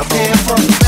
[0.00, 0.79] what I'm here for.